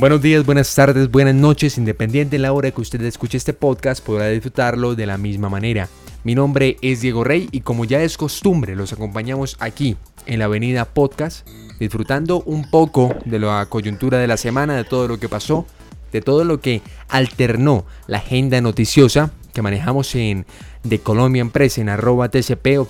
[0.00, 4.02] Buenos días, buenas tardes, buenas noches, independiente de la hora que usted escuche este podcast,
[4.02, 5.90] podrá disfrutarlo de la misma manera.
[6.24, 10.46] Mi nombre es Diego Rey y como ya es costumbre, los acompañamos aquí en la
[10.46, 11.46] avenida Podcast,
[11.78, 15.66] disfrutando un poco de la coyuntura de la semana, de todo lo que pasó,
[16.12, 16.80] de todo lo que
[17.10, 20.46] alternó la agenda noticiosa que manejamos en
[20.82, 22.88] de Colombia Empresa en arroba TCP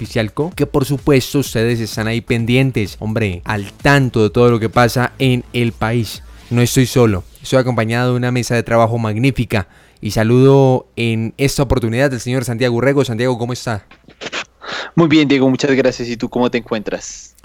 [0.54, 5.12] que por supuesto ustedes están ahí pendientes, hombre, al tanto de todo lo que pasa
[5.18, 6.22] en el país.
[6.50, 9.68] No estoy solo, estoy acompañado de una mesa de trabajo magnífica
[10.00, 13.04] y saludo en esta oportunidad al señor Santiago Urrego.
[13.04, 13.86] Santiago, ¿cómo está?
[14.96, 16.08] Muy bien, Diego, muchas gracias.
[16.08, 17.36] ¿Y tú cómo te encuentras?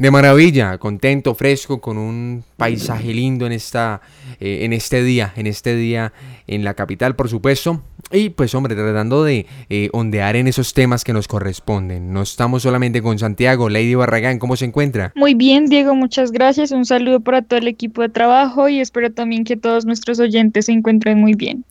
[0.00, 4.00] De maravilla, contento, fresco, con un paisaje lindo en, esta,
[4.40, 6.14] eh, en este día, en este día
[6.46, 7.82] en la capital, por supuesto.
[8.10, 12.14] Y pues hombre, tratando de eh, ondear en esos temas que nos corresponden.
[12.14, 15.12] No estamos solamente con Santiago, Lady Barragán, ¿cómo se encuentra?
[15.16, 16.70] Muy bien, Diego, muchas gracias.
[16.70, 20.64] Un saludo para todo el equipo de trabajo y espero también que todos nuestros oyentes
[20.64, 21.66] se encuentren muy bien.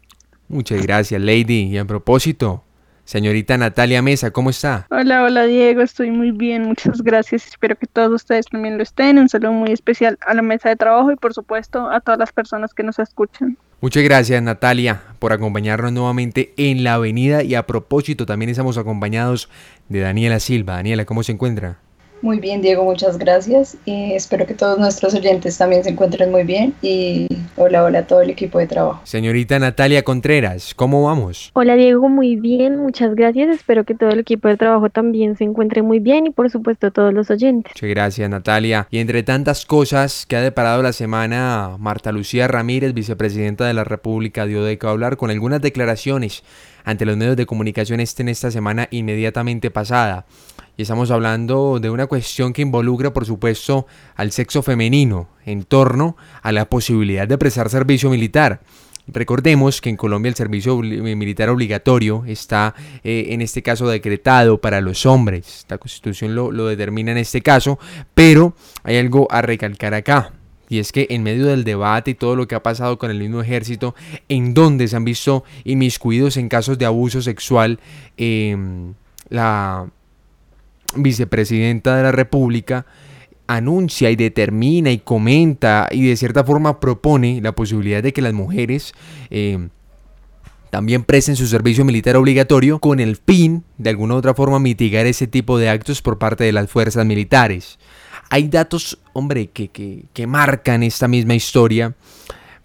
[0.49, 1.63] Muchas gracias, Lady.
[1.63, 2.63] Y a propósito,
[3.09, 4.85] Señorita Natalia Mesa, ¿cómo está?
[4.91, 7.47] Hola, hola Diego, estoy muy bien, muchas gracias.
[7.47, 9.17] Espero que todos ustedes también lo estén.
[9.17, 12.31] Un saludo muy especial a la mesa de trabajo y por supuesto a todas las
[12.31, 13.57] personas que nos escuchan.
[13.81, 19.49] Muchas gracias Natalia por acompañarnos nuevamente en la avenida y a propósito también estamos acompañados
[19.87, 20.75] de Daniela Silva.
[20.75, 21.79] Daniela, ¿cómo se encuentra?
[22.21, 23.77] Muy bien, Diego, muchas gracias.
[23.85, 26.73] Y espero que todos nuestros oyentes también se encuentren muy bien.
[26.81, 29.01] Y hola, hola a todo el equipo de trabajo.
[29.05, 31.51] Señorita Natalia Contreras, ¿cómo vamos?
[31.53, 33.49] Hola, Diego, muy bien, muchas gracias.
[33.49, 36.91] Espero que todo el equipo de trabajo también se encuentre muy bien y, por supuesto,
[36.91, 37.71] todos los oyentes.
[37.73, 38.87] Muchas gracias, Natalia.
[38.91, 43.85] Y entre tantas cosas que ha deparado la semana, Marta Lucía Ramírez, vicepresidenta de la
[43.85, 46.43] República, dio de qué hablar con algunas declaraciones
[46.83, 50.25] ante los medios de comunicación este en esta semana inmediatamente pasada.
[50.77, 53.85] Y estamos hablando de una cuestión que involucra, por supuesto,
[54.15, 58.61] al sexo femenino en torno a la posibilidad de prestar servicio militar.
[59.11, 64.81] Recordemos que en Colombia el servicio militar obligatorio está eh, en este caso decretado para
[64.81, 65.65] los hombres.
[65.67, 67.79] La constitución lo, lo determina en este caso,
[68.13, 70.31] pero hay algo a recalcar acá.
[70.69, 73.19] Y es que en medio del debate y todo lo que ha pasado con el
[73.19, 73.95] mismo ejército,
[74.29, 77.79] en donde se han visto inmiscuidos en casos de abuso sexual,
[78.17, 78.93] em,
[79.29, 79.87] la
[80.95, 82.85] vicepresidenta de la República
[83.47, 88.33] anuncia y determina y comenta y de cierta forma propone la posibilidad de que las
[88.33, 88.93] mujeres
[89.31, 89.69] em,
[90.69, 95.05] también presten su servicio militar obligatorio con el fin de alguna u otra forma mitigar
[95.05, 97.79] ese tipo de actos por parte de las fuerzas militares.
[98.29, 101.95] Hay datos, hombre, que, que, marcan esta misma historia.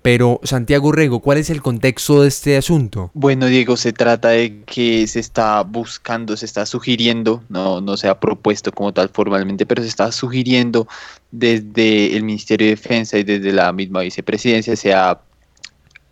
[0.03, 3.11] Pero Santiago Rego, ¿cuál es el contexto de este asunto?
[3.15, 8.09] Bueno, Diego, se trata de que se está buscando, se está sugiriendo, no, no se
[8.09, 10.87] ha propuesto como tal formalmente, pero se está sugiriendo
[11.31, 15.19] desde el Ministerio de Defensa y desde la misma vicepresidencia, se ha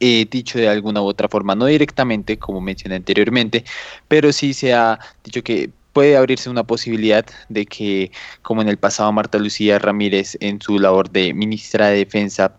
[0.05, 3.63] eh, dicho de alguna u otra forma, no directamente como mencioné anteriormente,
[4.09, 8.11] pero sí se ha dicho que puede abrirse una posibilidad de que,
[8.43, 12.57] como en el pasado Marta Lucía Ramírez en su labor de ministra de Defensa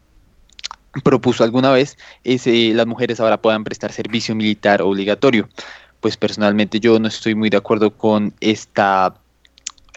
[1.04, 5.50] propuso alguna vez, es, las mujeres ahora puedan prestar servicio militar obligatorio.
[6.00, 9.16] Pues personalmente yo no estoy muy de acuerdo con esta,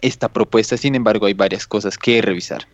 [0.03, 2.67] esta propuesta, sin embargo hay varias cosas que revisar.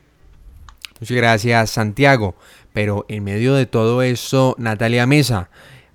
[0.98, 2.36] Muchas gracias Santiago,
[2.72, 5.50] pero en medio de todo eso, Natalia Mesa,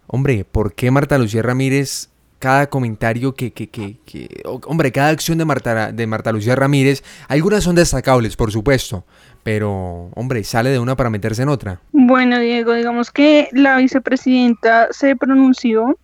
[0.07, 5.37] hombre, ¿por qué Marta Lucía Ramírez cada comentario que, que, que, que, hombre, cada acción
[5.37, 9.05] de Marta, de Marta Lucía Ramírez, algunas son destacables, por supuesto,
[9.43, 11.79] pero, hombre, sale de una para meterse en otra.
[11.91, 15.97] Bueno, Diego, digamos que la vicepresidenta se pronunció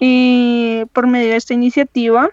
[0.00, 2.30] eh, por medio de esta iniciativa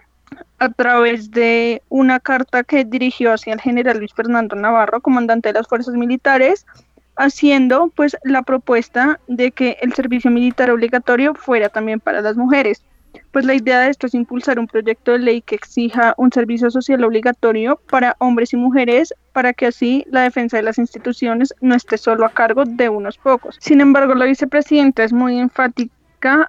[0.58, 5.54] a través de una carta que dirigió hacia el general Luis Fernando Navarro, comandante de
[5.54, 6.66] las fuerzas militares,
[7.16, 12.82] haciendo pues la propuesta de que el servicio militar obligatorio fuera también para las mujeres
[13.30, 16.70] pues la idea de esto es impulsar un proyecto de ley que exija un servicio
[16.70, 21.74] social obligatorio para hombres y mujeres para que así la defensa de las instituciones no
[21.74, 23.56] esté solo a cargo de unos pocos.
[23.60, 25.90] Sin embargo, la vicepresidenta es muy enfática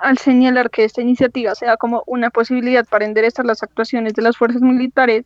[0.02, 4.38] al señalar que esta iniciativa sea como una posibilidad para enderezar las actuaciones de las
[4.38, 5.26] fuerzas militares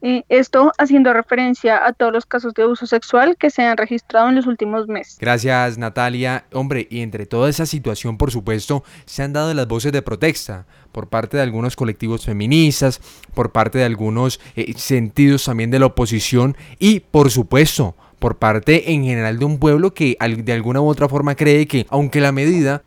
[0.00, 4.36] esto haciendo referencia a todos los casos de abuso sexual que se han registrado en
[4.36, 5.18] los últimos meses.
[5.20, 6.44] Gracias Natalia.
[6.52, 10.66] Hombre, y entre toda esa situación, por supuesto, se han dado las voces de protesta
[10.92, 13.00] por parte de algunos colectivos feministas,
[13.34, 18.92] por parte de algunos eh, sentidos también de la oposición y, por supuesto, por parte
[18.92, 22.32] en general de un pueblo que de alguna u otra forma cree que, aunque la
[22.32, 22.82] medida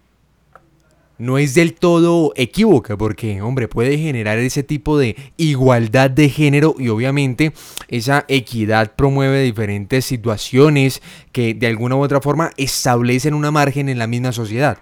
[1.21, 6.73] no es del todo equívoca, porque, hombre, puede generar ese tipo de igualdad de género
[6.79, 7.53] y obviamente
[7.89, 13.99] esa equidad promueve diferentes situaciones que de alguna u otra forma establecen una margen en
[13.99, 14.79] la misma sociedad.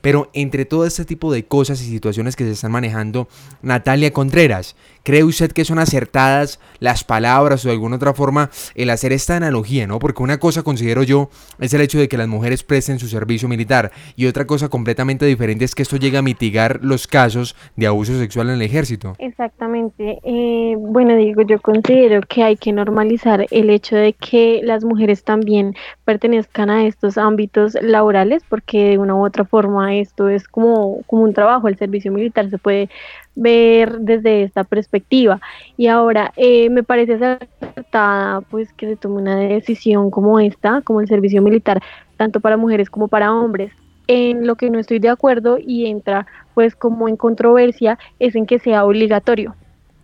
[0.00, 3.28] Pero entre todo este tipo de cosas y situaciones que se están manejando,
[3.62, 8.90] Natalia Contreras, ¿cree usted que son acertadas las palabras o de alguna otra forma el
[8.90, 9.98] hacer esta analogía, ¿no?
[9.98, 13.48] Porque una cosa considero yo es el hecho de que las mujeres presten su servicio
[13.48, 17.86] militar y otra cosa completamente diferente es que esto llega a mitigar los casos de
[17.86, 19.14] abuso sexual en el ejército.
[19.18, 20.18] Exactamente.
[20.24, 25.24] Eh, bueno, digo, yo considero que hay que normalizar el hecho de que las mujeres
[25.24, 31.02] también pertenezcan a estos ámbitos laborales porque de una u otra forma esto es como,
[31.06, 32.88] como un trabajo, el servicio militar se puede
[33.34, 35.40] ver desde esta perspectiva.
[35.76, 41.00] Y ahora, eh, me parece acertada pues que se tome una decisión como esta, como
[41.00, 41.82] el servicio militar,
[42.16, 43.72] tanto para mujeres como para hombres.
[44.08, 48.46] En lo que no estoy de acuerdo y entra pues como en controversia es en
[48.46, 49.54] que sea obligatorio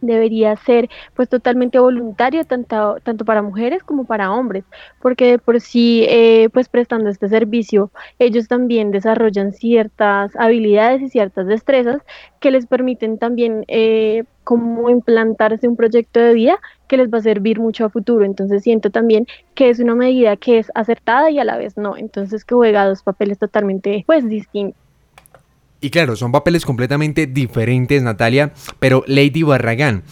[0.00, 4.64] debería ser pues totalmente voluntario tanto, tanto para mujeres como para hombres,
[5.00, 11.08] porque de por sí eh, pues prestando este servicio ellos también desarrollan ciertas habilidades y
[11.08, 12.02] ciertas destrezas
[12.40, 17.22] que les permiten también eh, como implantarse un proyecto de vida que les va a
[17.22, 18.24] servir mucho a futuro.
[18.24, 21.96] Entonces siento también que es una medida que es acertada y a la vez no,
[21.96, 24.87] entonces que juega dos papeles totalmente pues distintos.
[25.80, 30.02] Y claro, son papeles completamente diferentes, Natalia, pero Lady Barragán,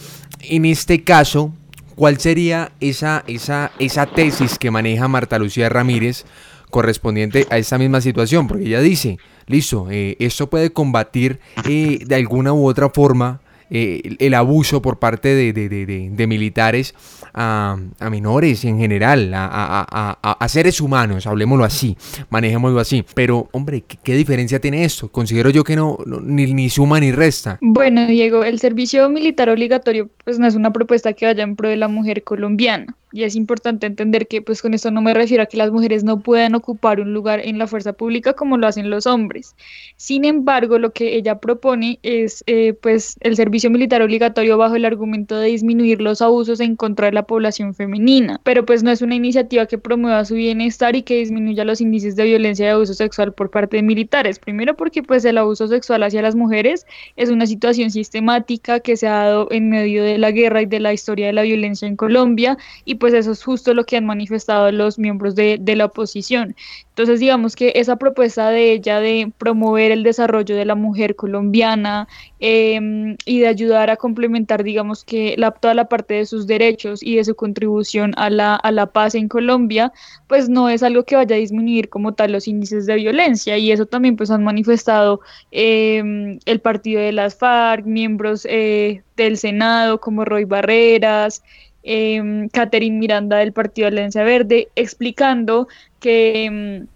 [0.41, 1.53] en este caso,
[1.95, 6.25] ¿cuál sería esa, esa, esa tesis que maneja Marta Lucía Ramírez
[6.69, 8.47] correspondiente a esta misma situación?
[8.47, 14.15] Porque ella dice, listo, eh, esto puede combatir eh, de alguna u otra forma eh,
[14.19, 16.95] el abuso por parte de, militares
[17.37, 21.95] a, menores en general, a, seres humanos, hablemoslo así,
[22.29, 23.05] manejémoslo así.
[23.13, 25.09] Pero, hombre, ¿qué, diferencia tiene esto?
[25.09, 27.59] Considero yo que no, ni, ni, suma ni resta.
[27.61, 31.69] Bueno, Diego, el servicio militar obligatorio pues no es una propuesta que vaya en pro
[31.69, 32.95] de la mujer colombiana.
[33.17, 36.03] Y es importante entender que pues con esto no me refiero a que las mujeres
[36.03, 39.55] no puedan ocupar un lugar en la fuerza pública como lo hacen los hombres.
[39.95, 44.85] Sin embargo, lo que ella propone es eh, pues el servicio militar obligatorio bajo el
[44.85, 48.39] argumento de disminuir los abusos en contra de la población femenina.
[48.43, 52.15] Pero pues no es una iniciativa que promueva su bienestar y que disminuya los índices
[52.15, 54.37] de violencia y abuso sexual por parte de militares.
[54.37, 56.85] Primero porque pues el abuso sexual hacia las mujeres
[57.15, 60.79] es una situación sistemática que se ha dado en medio de la guerra y de
[60.79, 64.05] la historia de la violencia en Colombia y pues eso es justo lo que han
[64.05, 66.55] manifestado los miembros de, la oposición.
[66.89, 72.07] Entonces digamos que esa propuesta de ella de promover el desarrollo de la mujer colombiana
[72.39, 77.03] em, y de ayudar a complementar digamos que la, toda la parte de sus derechos
[77.03, 79.93] y de su contribución a la, a la paz en Colombia,
[80.27, 83.71] pues no es algo que vaya a disminuir como tal los índices de violencia y
[83.71, 85.21] eso también pues han manifestado
[85.51, 91.43] em, el partido de las FARC, miembros eh, del Senado como Roy Barreras,
[91.87, 95.67] eh, Catherine Miranda del Partido Alianza Verde, explicando
[95.99, 96.87] que em,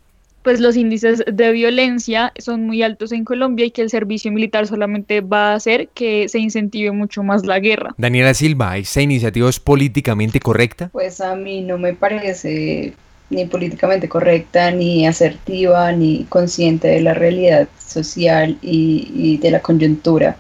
[0.44, 4.68] pues los índices de violencia son muy altos en Colombia y que el servicio militar
[4.68, 7.94] solamente va a hacer que se incentive mucho más la guerra.
[7.98, 10.90] Daniela Silva, ¿esta iniciativa es políticamente correcta?
[10.92, 12.94] Pues a mí no me parece
[13.30, 20.36] ni políticamente correcta, ni asertiva, ni consciente de la realidad social y de la coyuntura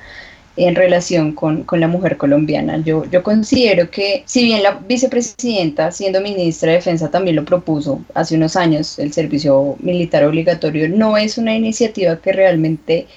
[0.67, 2.77] en relación con, la mujer colombiana.
[2.83, 8.01] Yo, yo considero que si bien la vicepresidenta, siendo ministra de Defensa, también lo propuso
[8.13, 13.07] hace unos años, el servicio militar obligatorio, no es una iniciativa que realmente,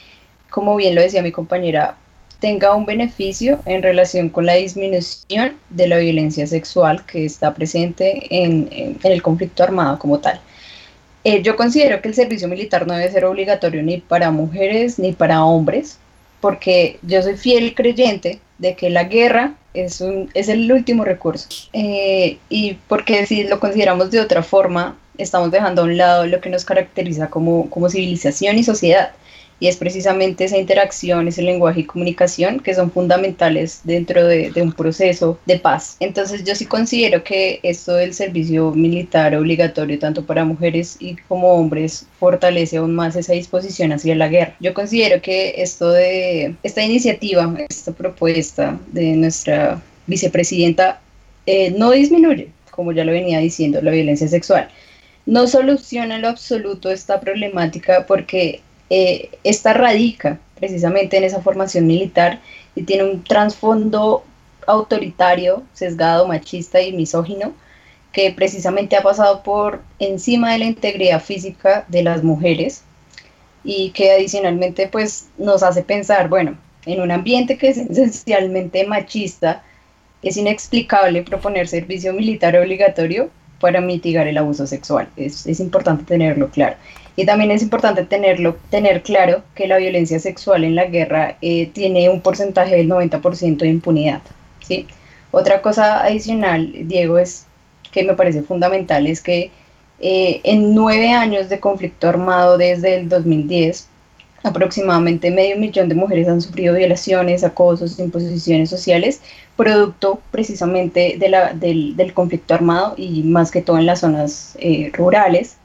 [0.50, 1.97] como bien lo decía mi compañera,
[2.40, 8.26] tenga un beneficio en relación con la disminución de la violencia sexual que está presente
[8.30, 10.40] en, el conflicto armado como tal.
[11.25, 15.12] Eh, yo considero que el servicio militar no debe ser obligatorio ni para mujeres ni
[15.12, 15.99] para hombres,
[16.45, 21.49] porque yo soy fiel creyente de que la guerra es, un, es el último recurso.
[21.73, 26.43] Eh, y porque si lo consideramos de otra forma, estamos dejando a un lado lo
[26.43, 29.13] que nos caracteriza como, como civilización y sociedad
[29.61, 34.73] y es precisamente esa interacción, ese lenguaje y comunicación que son fundamentales dentro de, un
[34.73, 35.96] proceso de paz.
[36.00, 41.54] Entonces yo sí considero que esto del servicio militar obligatorio tanto para mujeres y como
[41.54, 44.56] hombres fortalece aún más esa disposición hacia la guerra.
[44.61, 51.00] Yo considero que esto de esta iniciativa, esta propuesta de nuestra vicepresidenta
[51.46, 54.68] eh, no disminuye, como ya lo venía diciendo, la violencia sexual.
[55.26, 58.61] No soluciona en lo absoluto esta problemática porque
[58.91, 62.41] eh, esta radica precisamente en esa formación militar
[62.75, 64.25] y tiene un trasfondo
[64.67, 67.53] autoritario, sesgado, machista y misógino,
[68.12, 72.83] que precisamente ha pasado por encima de la integridad física de las mujeres
[73.64, 79.62] y que adicionalmente pues nos hace pensar, bueno, en un ambiente que es esencialmente machista,
[80.23, 83.31] es inexplicable proponer servicio militar obligatorio
[83.64, 85.09] para mitigar el abuso sexual.
[85.16, 86.76] Es, es, importante tenerlo claro.
[87.16, 91.71] Y también es importante tenerlo, tener claro que la violencia sexual en la guerra eh,
[91.73, 94.21] tiene un porcentaje del 90% de impunidad.
[94.61, 94.87] ¿sí?
[95.30, 97.47] Otra cosa adicional, Diego, es
[97.90, 99.50] que me parece fundamental, es que
[99.99, 103.88] eh, en nueve años de conflicto armado desde el 2010,
[104.45, 109.21] aproximadamente medio millón de mujeres han sufrido violaciones, acosos, imposiciones sociales,
[109.57, 114.57] producto precisamente de la, del, del, conflicto armado y más que todo en las zonas
[114.61, 115.57] eh, rurales,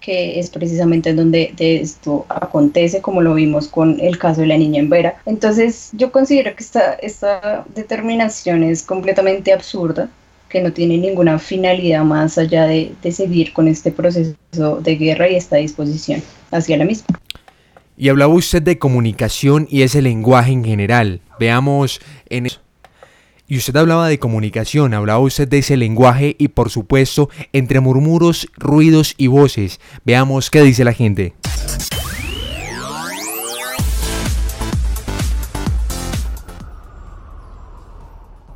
[0.00, 4.80] que es precisamente donde esto acontece, como lo vimos con el caso de la niña
[4.80, 5.16] en Vera.
[5.26, 10.08] Entonces yo considero que esta, esta determinación es completamente absurda,
[10.48, 14.36] que no tiene ninguna finalidad más allá de, de seguir con este proceso
[14.80, 17.18] de guerra y esta disposición hacia la misma.
[17.96, 21.20] Y hablaba usted de comunicación y ese lenguaje en general.
[21.38, 22.48] Veamos en
[23.52, 28.48] y usted hablaba de comunicación, hablaba usted de ese lenguaje y por supuesto entre murmuros,
[28.56, 29.78] ruidos y voces.
[30.06, 31.34] Veamos qué dice la gente.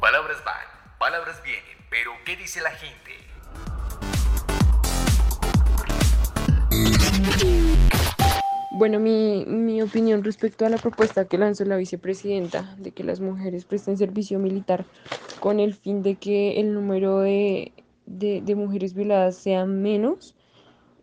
[0.00, 0.64] Palabras van,
[0.99, 3.16] palabras vienen, pero ¿qué dice la gente?
[8.87, 13.19] Bueno, mi, mi, opinión respecto a la propuesta que lanzó la vicepresidenta de que las
[13.19, 14.85] mujeres presten servicio militar
[15.40, 17.73] con el fin de que el número de,
[18.07, 20.37] de, mujeres violadas sea menos,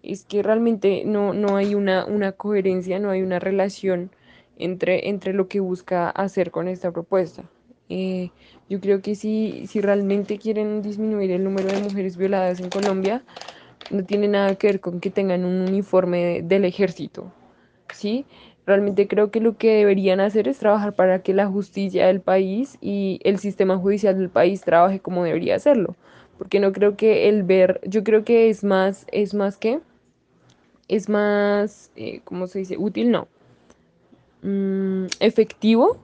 [0.02, 4.12] es que realmente no, no hay una, una, coherencia, no hay una relación
[4.58, 7.44] entre, entre lo que busca hacer con esta propuesta.
[7.90, 8.32] Eh,
[8.70, 13.26] yo creo que si, si realmente quieren disminuir el número de mujeres violadas en Colombia,
[13.92, 17.34] no tiene nada que ver con que tengan un uniforme del ejército
[17.94, 18.26] ¿sí?
[18.66, 22.78] Realmente creo que lo que deberían hacer es trabajar para que la justicia del país
[22.82, 25.96] y el sistema judicial del país trabaje como debería hacerlo.
[26.38, 29.82] Porque no creo que el ver, yo creo que es más, es más que,
[30.88, 32.78] es más, eh, ¿cómo se dice?
[32.78, 33.28] Útil, no.
[34.44, 35.98] Mm, efectivo.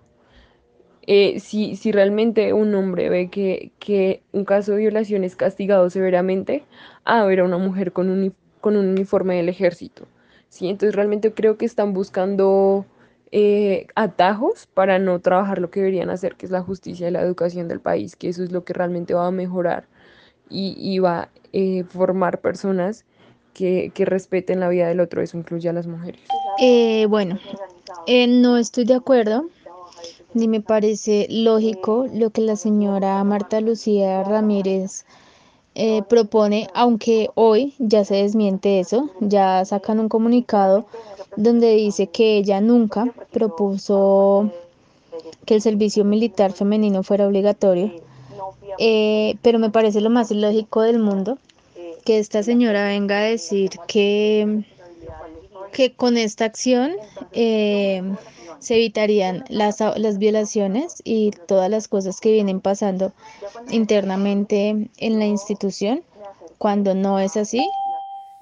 [1.08, 5.90] Eh, si, si realmente un hombre ve que, que, un caso de violación es castigado
[5.90, 6.64] severamente,
[7.04, 10.06] a ver a una mujer con un, con un uniforme del ejército.
[10.50, 10.68] ¿Sí?
[10.68, 12.86] Entonces realmente creo que están buscando
[13.32, 17.22] eh, atajos para no trabajar lo que deberían hacer, que es la justicia y la
[17.22, 19.86] educación del país, que eso es lo que realmente va a mejorar
[20.50, 23.06] y, va a eh, formar personas
[23.54, 26.22] que, respeten la vida del otro, eso incluye a las mujeres.
[26.60, 27.38] Eh, bueno,
[28.08, 29.48] no estoy de acuerdo,
[30.34, 35.06] ni me parece lógico lo que la señora Marta Lucía Ramírez
[35.82, 40.86] eh, propone, aunque hoy ya se desmiente eso, ya sacan un comunicado
[41.38, 44.52] donde dice que ella nunca propuso
[45.46, 47.94] que el servicio militar femenino fuera obligatorio,
[48.78, 51.38] eh, pero me parece lo más ilógico del mundo
[52.04, 54.66] que esta señora venga a decir que,
[55.72, 56.92] que con esta acción
[57.32, 58.02] eh,
[58.60, 63.14] se evitarían las, las violaciones y todas las cosas que vienen pasando
[63.70, 66.04] internamente en la institución
[66.58, 67.66] cuando no es así.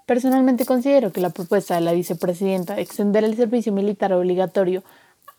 [0.06, 4.84] Personalmente considero que la propuesta de la vicepresidenta de extender el servicio militar obligatorio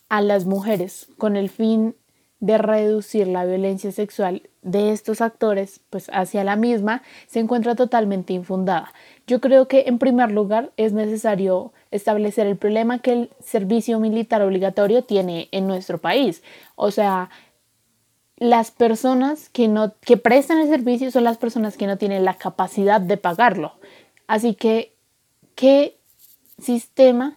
[0.09, 1.95] a las mujeres con el fin
[2.41, 8.33] de reducir la violencia sexual de estos actores pues hacia la misma se encuentra totalmente
[8.33, 8.93] infundada.
[9.27, 14.43] Yo creo que en primer lugar es necesario establecer el problema que el servicio militar
[14.43, 16.43] obligatorio tiene en nuestro país.
[16.77, 17.31] O sea,
[18.37, 22.35] las personas que no que prestan el servicio son las personas que no tienen la
[22.35, 23.73] capacidad de pagarlo.
[24.27, 24.93] Así que
[25.55, 25.99] ¿qué
[26.59, 27.37] sistema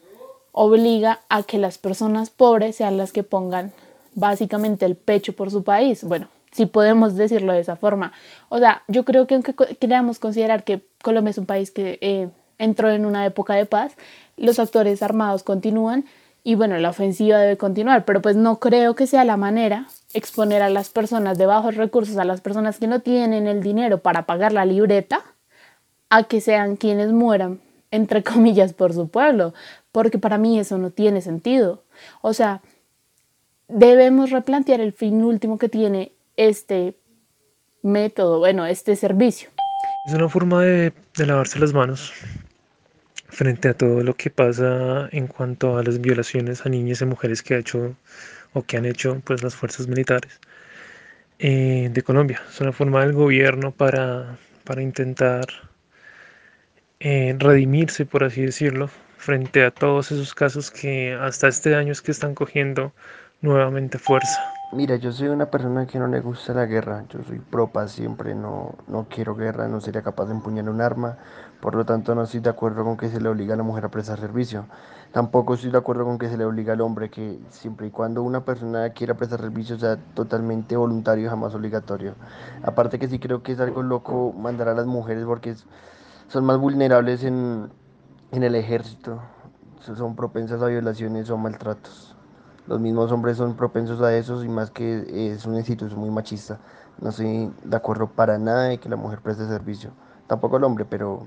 [0.51, 3.71] obliga a que las personas pobres sean las que pongan
[4.13, 6.03] básicamente el pecho por su país?
[6.03, 8.13] Bueno, si podemos decirlo de esa forma.
[8.49, 12.29] O sea, yo creo que aunque queramos considerar que Colombia es un país que eh,
[12.57, 13.95] entró en una época de paz,
[14.45, 16.05] los actores armados continúan
[16.43, 20.63] y bueno, la ofensiva debe continuar, pero pues no creo que sea la manera exponer
[20.63, 24.25] a las personas de bajos recursos, a las personas que no tienen el dinero para
[24.25, 25.21] pagar la libreta,
[26.09, 29.53] a que sean quienes mueran, entre comillas, por su pueblo,
[29.91, 31.83] porque para mí eso no tiene sentido.
[32.21, 32.61] O sea,
[33.67, 36.97] debemos replantear el fin último que tiene este
[37.83, 39.49] método, bueno, este servicio.
[40.07, 42.11] Es una forma de, de lavarse las manos
[43.31, 47.41] frente a todo lo que pasa en cuanto a las violaciones a niñas y mujeres
[47.41, 47.95] que ha hecho
[48.53, 50.39] o que han hecho pues las fuerzas militares
[51.39, 52.41] eh, de Colombia.
[52.49, 55.45] Es una forma del gobierno para, para intentar
[56.99, 62.01] eh, redimirse, por así decirlo, frente a todos esos casos que hasta este año es
[62.01, 62.93] que están cogiendo
[63.41, 64.60] nuevamente fuerza?
[64.73, 67.91] Mira, yo soy una persona que no le gusta la guerra, yo soy pro paz
[67.91, 71.17] siempre, no, no quiero guerra, no sería capaz de empuñar un arma,
[71.59, 73.83] por lo tanto no estoy de acuerdo con que se le obligue a la mujer
[73.85, 74.65] a prestar servicio.
[75.11, 78.23] Tampoco estoy de acuerdo con que se le obligue al hombre que siempre y cuando
[78.23, 82.15] una persona quiera prestar servicio sea totalmente voluntario y jamás obligatorio.
[82.63, 85.53] Aparte que sí creo que es algo loco mandar a las mujeres porque
[86.29, 87.69] son más vulnerables en,
[88.31, 89.21] en el ejército,
[89.81, 92.10] son propensas a violaciones o maltratos
[92.67, 96.59] los mismos hombres son propensos a eso y más que es una institución muy machista.
[96.99, 99.91] No estoy de acuerdo para nada de que la mujer preste servicio.
[100.27, 101.25] Tampoco el hombre, pero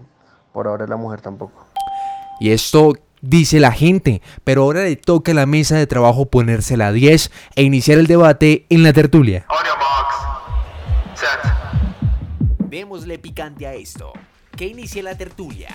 [0.52, 1.66] por ahora la mujer tampoco.
[2.40, 6.88] Y esto dice la gente, pero ahora le toca a la mesa de trabajo ponérsela
[6.88, 9.46] a 10 e iniciar el debate en la tertulia.
[12.68, 14.12] Démosle picante a esto.
[14.56, 15.68] Que inicie la tertulia.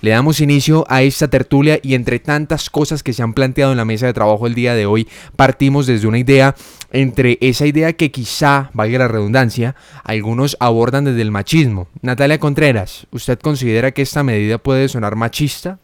[0.00, 3.78] Le damos inicio a esta tertulia y entre tantas cosas que se han planteado en
[3.78, 6.54] la mesa de trabajo el día de hoy, partimos desde una idea,
[6.92, 9.74] entre esa idea que quizá, valga la redundancia,
[10.04, 11.88] algunos abordan desde el machismo.
[12.00, 15.78] Natalia Contreras, ¿usted considera que esta medida puede sonar machista?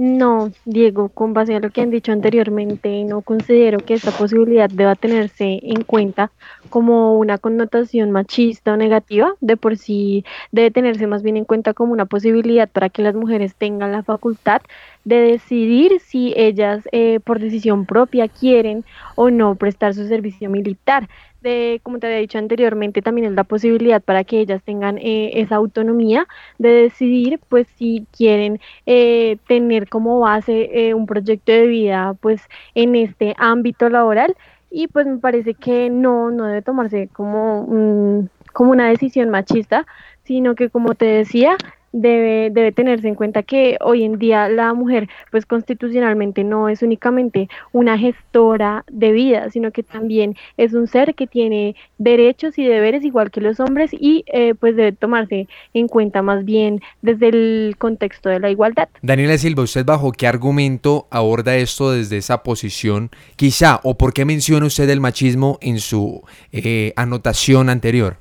[0.00, 4.70] No, Diego, con base a lo que han dicho anteriormente, no considero que esta posibilidad
[4.70, 6.30] deba tenerse en cuenta
[6.70, 9.34] como una connotación machista o negativa.
[9.40, 13.16] De por sí debe tenerse más bien en cuenta como una posibilidad para que las
[13.16, 14.62] mujeres tengan la facultad
[15.04, 18.84] de decidir si ellas eh, por decisión propia quieren
[19.16, 21.08] o no prestar su servicio militar
[21.42, 25.30] de, como te había dicho anteriormente, también es la posibilidad para que ellas tengan eh,
[25.34, 26.26] esa autonomía
[26.58, 32.42] de decidir, pues, si quieren eh, tener como base eh, un proyecto de vida, pues,
[32.74, 34.36] en este ámbito laboral.
[34.70, 39.86] Y pues me parece que no, no debe tomarse como, como una decisión machista,
[40.24, 41.56] sino que, como te decía,
[41.92, 46.82] debe, debe tenerse en cuenta que hoy en día la mujer, pues constitucionalmente no es
[46.82, 52.64] únicamente una gestora de vida, sino que también es un ser que tiene derechos y
[52.64, 57.28] deberes igual que los hombres y eh, pues debe tomarse en cuenta más bien desde
[57.28, 58.88] el contexto de la igualdad.
[59.02, 63.10] Daniela Silva, ¿usted bajo qué argumento aborda esto desde esa posición?
[63.36, 68.16] Quizá, o por qué menciona usted el machismo en su eh, anotación anterior?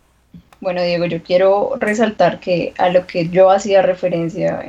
[0.67, 4.61] Bueno, Diego, yo quiero resaltar que a lo que yo hacía referencia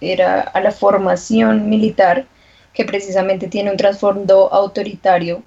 [0.00, 2.24] era a la formación militar,
[2.72, 5.42] que precisamente tiene un trasfondo autoritario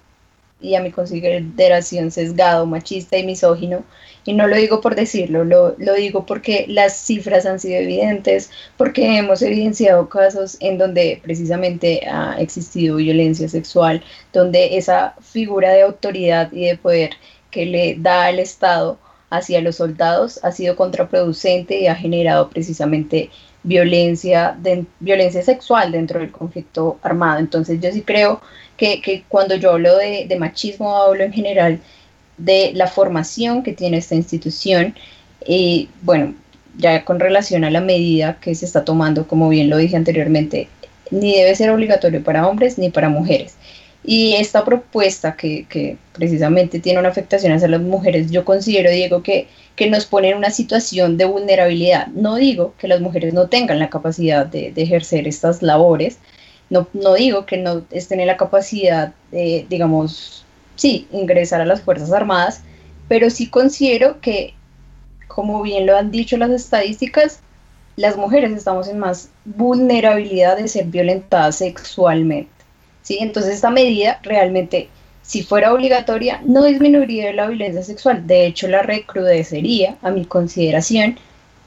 [0.62, 3.84] y a mi consideración sesgado, machista y misógino.
[4.26, 8.52] Y no lo digo por decirlo, lo, lo digo porque las cifras han sido evidentes,
[8.78, 15.82] porque hemos evidenciado casos en donde precisamente ha existido violencia sexual, donde esa figura de
[15.82, 17.16] autoridad y de poder
[17.50, 23.30] que le da al Estado hacia los soldados ha sido contraproducente y ha generado precisamente
[23.64, 27.40] violencia, de, violencia sexual dentro del conflicto armado.
[27.40, 28.42] Entonces yo sí creo
[28.78, 31.80] que, cuando yo hablo de, machismo hablo en general
[32.38, 34.94] de la formación que tiene esta institución
[35.48, 36.36] y bueno,
[36.78, 40.68] ya con relación a la medida que se está tomando, como bien lo dije anteriormente,
[41.12, 43.56] ni debe ser obligatorio para hombres ni para mujeres.
[44.08, 49.48] Y esta propuesta que, precisamente tiene una afectación hacia las mujeres, yo considero, Diego, que,
[49.76, 52.08] que nos pone en una situación de vulnerabilidad.
[52.08, 56.20] No digo que las mujeres no tengan la capacidad de, ejercer estas labores,
[56.70, 61.82] no, no, digo que no estén en la capacidad de, digamos, sí, ingresar a las
[61.82, 62.62] Fuerzas Armadas,
[63.08, 64.54] pero sí considero que,
[65.28, 67.40] como bien lo han dicho las estadísticas,
[67.96, 72.55] las mujeres estamos en más vulnerabilidad de ser violentadas sexualmente.
[73.06, 73.20] ¿Sí?
[73.22, 74.90] Entonces esta medida realmente,
[75.22, 81.18] si fuera obligatoria, no disminuiría la violencia sexual, de hecho la recrudecería a mi consideración.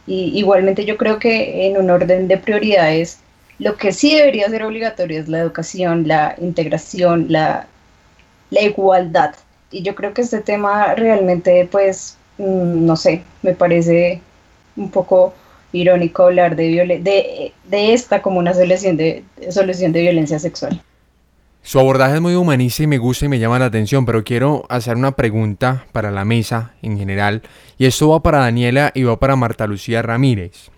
[0.06, 3.20] Y igualmente yo creo que en un orden de prioridades,
[3.58, 7.68] lo que sí debería ser obligatorio es la educación, la integración, la,
[8.50, 9.34] la igualdad.
[9.70, 14.22] Y yo creo que este tema realmente, pues, mm, no sé, me parece
[14.76, 15.34] un poco
[15.72, 20.82] irónico hablar de, de, de esta como una solución de, solución de violencia sexual.
[21.62, 24.64] Su abordaje es muy humanista y me gusta y me llama la atención, pero quiero
[24.68, 27.42] hacer una pregunta para la mesa en general.
[27.76, 30.70] Y esto va para Daniela y va para Marta Lucía Ramírez.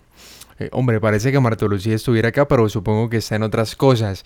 [0.59, 4.25] Eh, hombre, parece que Marta Lucía estuviera acá, pero supongo que está en otras cosas.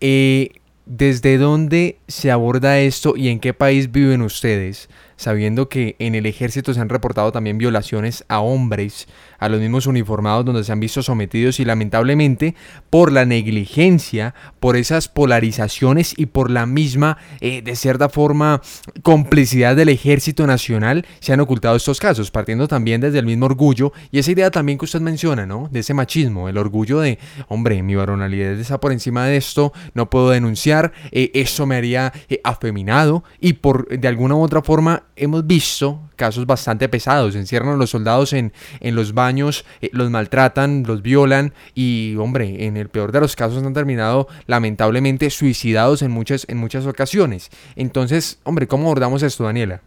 [0.00, 0.50] Eh,
[0.86, 4.88] ¿Desde dónde se aborda esto y en qué país viven ustedes?
[5.16, 9.86] Sabiendo que en el ejército se han reportado también violaciones a hombres, a los mismos
[9.86, 12.54] uniformados donde se han visto sometidos y lamentablemente
[12.90, 18.62] por la negligencia, por esas polarizaciones y por la misma, eh, de cierta forma,
[19.02, 23.92] complicidad del ejército nacional, se han ocultado estos casos, partiendo también desde el mismo orgullo
[24.10, 25.68] y esa idea también que usted menciona, ¿no?
[25.70, 30.10] De ese machismo, el orgullo de, hombre, mi varonalidad está por encima de esto, no
[30.10, 35.05] puedo denunciar, eh, eso me haría eh, afeminado y por de alguna u otra forma
[35.16, 40.10] hemos visto casos bastante pesados, encierran a los soldados en, en los baños, eh, los
[40.10, 46.02] maltratan, los violan y hombre, en el peor de los casos han terminado lamentablemente suicidados
[46.02, 47.50] en muchas, en muchas ocasiones.
[47.74, 49.80] Entonces, hombre, ¿cómo abordamos esto, Daniela?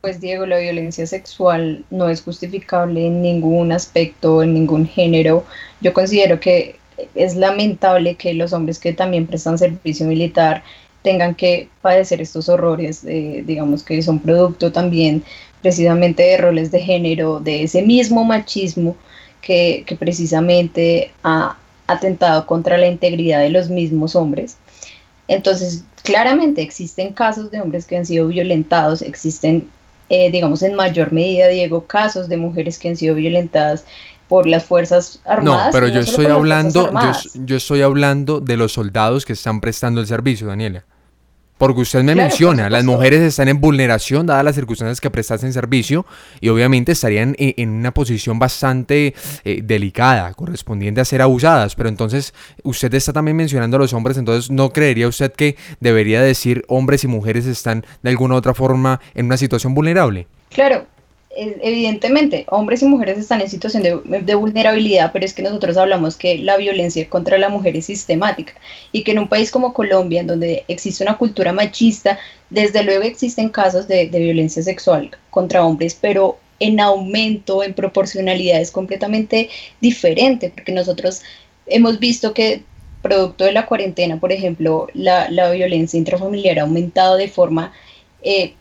[0.00, 5.46] Pues Diego, la violencia sexual no es justificable en ningún aspecto, en ningún género.
[5.80, 6.76] Yo considero que
[7.14, 10.62] es lamentable que los hombres que también prestan servicio militar
[11.04, 15.22] tengan que padecer estos horrores, eh, digamos que son producto también
[15.60, 18.96] precisamente de roles de género, de ese mismo machismo
[19.42, 24.56] que, precisamente ha atentado contra la integridad de los mismos hombres.
[25.28, 29.68] Entonces, claramente existen casos de hombres que han sido violentados, existen,
[30.08, 33.84] eh, digamos, en mayor medida, Diego, casos de mujeres que han sido violentadas
[34.26, 35.66] por las Fuerzas Armadas.
[35.66, 36.90] No, pero yo estoy hablando,
[37.34, 40.84] yo, estoy hablando de los soldados que están prestando el servicio, Daniela.
[41.64, 46.04] Porque usted me menciona, las mujeres están en vulneración dadas las circunstancias que prestasen servicio
[46.42, 49.14] y obviamente estarían en, una posición bastante
[49.46, 51.74] eh, delicada, correspondiente a ser abusadas.
[51.74, 56.20] Pero entonces usted está también mencionando a los hombres, entonces ¿no creería usted que debería
[56.20, 60.26] decir hombres y mujeres están de alguna u otra forma en una situación vulnerable?
[60.50, 60.86] Claro,
[61.36, 66.38] evidentemente, hombres y mujeres están en situación de, vulnerabilidad, pero es que nosotros hablamos que
[66.38, 68.54] la violencia contra la mujer es sistemática
[68.92, 72.18] y que en un país como Colombia, en donde existe una cultura machista,
[72.50, 78.70] desde luego existen casos de, violencia sexual contra hombres, pero en aumento, en proporcionalidad es
[78.70, 81.22] completamente diferente, porque nosotros
[81.66, 82.62] hemos visto que
[83.02, 87.72] producto de la cuarentena, por ejemplo, la, violencia intrafamiliar ha aumentado de forma...
[88.22, 88.54] Eh,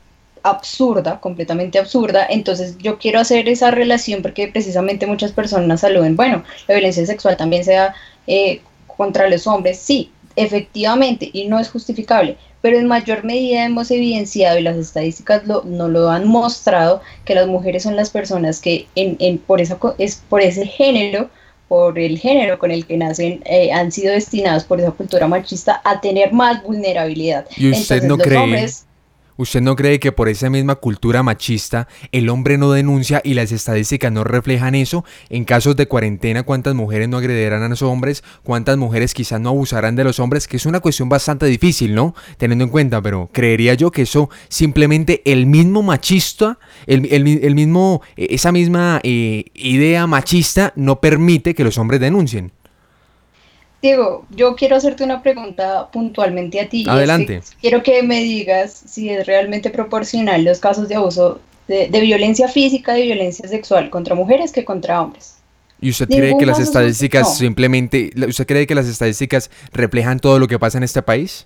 [0.43, 2.27] absurda, completamente absurda.
[2.29, 7.37] Entonces yo quiero hacer esa relación porque precisamente muchas personas saluden, bueno, la violencia sexual
[7.37, 7.95] también sea
[8.27, 8.61] eh,
[8.95, 14.57] contra los hombres, sí, efectivamente, y no es justificable, pero en mayor medida hemos evidenciado
[14.57, 18.87] y las estadísticas lo, no lo han mostrado que las mujeres son las personas que
[18.95, 21.29] en, en por, esa, es, por ese género,
[21.67, 25.81] por el género con el que nacen, eh, han sido destinados por esa cultura machista
[25.83, 27.45] a tener más vulnerabilidad.
[27.57, 28.67] ¿Y usted no cree?
[29.37, 33.51] ¿Usted no cree que por esa misma cultura machista el hombre no denuncia y las
[33.51, 35.05] estadísticas no reflejan eso?
[35.29, 38.23] En casos de cuarentena, ¿cuántas mujeres no agredirán a los hombres?
[38.43, 40.47] ¿Cuántas mujeres quizás no abusarán de los hombres?
[40.47, 42.13] Que es una cuestión bastante difícil, ¿no?
[42.37, 47.23] Teniendo en cuenta, pero creería yo que eso simplemente el mismo machista, el,
[47.55, 52.51] mismo, eh, esa misma eh, idea machista no permite que los hombres denuncien.
[53.83, 56.85] Diego, yo quiero hacerte una pregunta puntualmente a ti.
[56.87, 57.41] Adelante.
[57.59, 62.93] quiero que me digas si es realmente proporcional los casos de abuso de, violencia física,
[62.93, 65.35] de violencia sexual contra mujeres que contra hombres.
[65.81, 70.47] ¿Y usted cree que las estadísticas simplemente, usted cree que las estadísticas reflejan todo lo
[70.47, 71.45] que pasa en este país?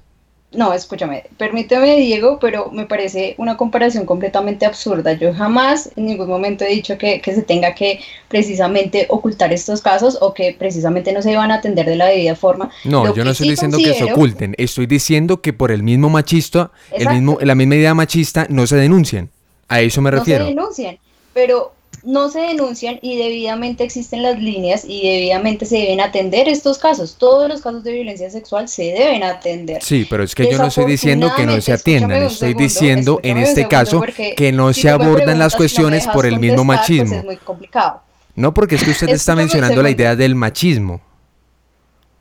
[0.54, 5.12] No, escúchame, permíteme Diego, pero me parece una comparación completamente absurda.
[5.12, 10.18] Yo jamás en ningún momento he dicho que, se tenga que precisamente ocultar estos casos
[10.22, 12.72] o que precisamente no se iban a atender de la debida forma.
[12.86, 16.72] No, yo no estoy diciendo que se oculten, estoy diciendo que por el mismo machista,
[16.94, 19.30] el mismo, la misma idea machista no se denuncian.
[19.68, 20.46] A eso me refiero.
[20.46, 20.98] No se denuncian,
[21.34, 21.74] pero
[22.08, 27.17] no se denuncian y debidamente existen las líneas y debidamente se deben atender estos casos.
[27.17, 29.84] Todos los casos de violencia sexual se deben atender.
[29.84, 33.38] Sí, pero es que yo no estoy diciendo que no se atiendan, estoy diciendo en
[33.38, 34.02] este caso
[34.38, 37.15] que no se abordan las cuestiones por el mismo pues machismo.
[37.17, 38.02] es muy complicado.
[38.36, 41.02] No, porque es que usted está mencionando la idea del machismo.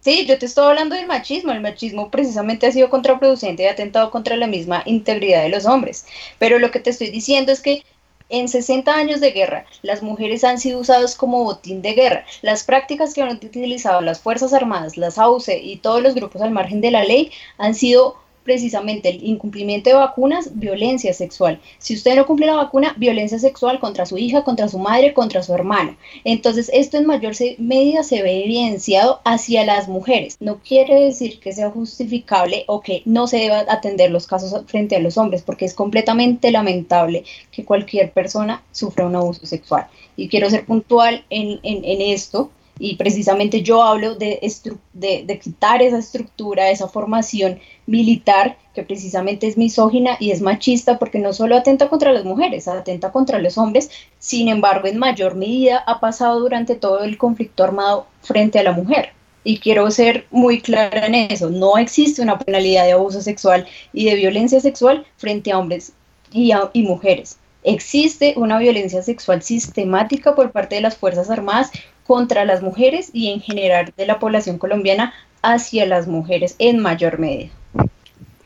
[0.00, 1.52] Sí, yo te estoy hablando del machismo.
[1.52, 5.64] El machismo precisamente ha sido contraproducente y ha atentado contra la misma integridad de los
[5.66, 6.06] hombres.
[6.38, 7.84] Pero lo que te estoy diciendo es que
[8.28, 12.24] en 60 años de guerra, las mujeres han sido usadas como botín de guerra.
[12.42, 16.50] Las prácticas que han utilizado las Fuerzas Armadas, las AUCE y todos los grupos al
[16.50, 21.60] margen de la ley han sido precisamente el incumplimiento de vacunas, violencia sexual.
[21.78, 25.42] Si usted no cumple la vacuna, violencia sexual contra su hija, contra su madre, contra
[25.42, 25.98] su hermana.
[26.24, 30.36] Entonces, esto en mayor medida se ve evidenciado hacia las mujeres.
[30.40, 34.96] No quiere decir que sea justificable o que no se deba atender los casos frente
[34.96, 39.88] a los hombres, porque es completamente lamentable que cualquier persona sufra un abuso sexual.
[40.16, 44.38] Y quiero ser puntual en, en, en esto Y precisamente yo hablo de,
[45.42, 51.32] quitar esa estructura, esa formación militar que precisamente es misógina y es machista porque no
[51.32, 56.00] solo atenta contra las mujeres, atenta contra los hombres, sin embargo en mayor medida ha
[56.00, 59.10] pasado durante todo el conflicto armado frente a la mujer.
[59.42, 64.04] Y quiero ser muy clara en eso, no existe una penalidad de abuso sexual y
[64.04, 65.92] de violencia sexual frente a hombres
[66.32, 67.38] y, y mujeres.
[67.62, 71.70] Existe una violencia sexual sistemática por parte de las Fuerzas Armadas
[72.06, 77.18] contra las mujeres y en general de la población colombiana hacia las mujeres en mayor
[77.18, 77.50] medida.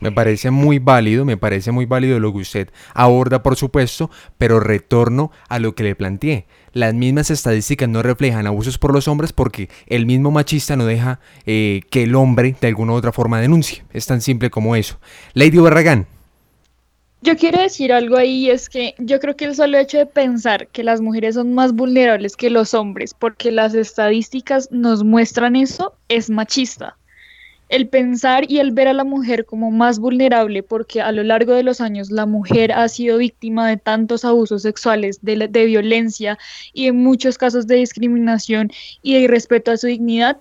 [0.01, 4.59] Me parece muy válido, me parece muy válido lo que usted aborda, por supuesto, pero
[4.59, 6.47] retorno a lo que le planteé.
[6.73, 11.19] Las mismas estadísticas no reflejan abusos por los hombres porque el mismo machista no deja
[11.45, 13.83] eh, que el hombre de alguna u otra forma denuncie.
[13.93, 14.99] Es tan simple como eso.
[15.33, 16.07] Lady Barragán.
[17.23, 20.67] Yo quiero decir algo ahí, es que yo creo que el solo hecho de pensar
[20.69, 25.93] que las mujeres son más vulnerables que los hombres, porque las estadísticas nos muestran eso,
[26.09, 26.97] es machista.
[27.69, 31.53] El pensar y el ver a la mujer como más vulnerable, porque a lo largo
[31.53, 36.39] de los años la mujer ha sido víctima de tantos abusos sexuales, de, de violencia
[36.73, 38.71] y en muchos casos de discriminación
[39.03, 40.37] y de irrespeto a su dignidad,